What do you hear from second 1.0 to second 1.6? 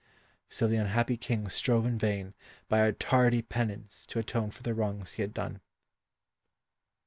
King